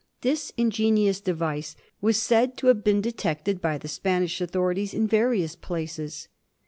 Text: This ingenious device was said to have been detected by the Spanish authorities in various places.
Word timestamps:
This 0.21 0.51
ingenious 0.57 1.21
device 1.21 1.75
was 2.01 2.17
said 2.17 2.57
to 2.57 2.65
have 2.69 2.83
been 2.83 3.01
detected 3.01 3.61
by 3.61 3.77
the 3.77 3.87
Spanish 3.87 4.41
authorities 4.41 4.95
in 4.95 5.05
various 5.05 5.55
places. 5.55 6.27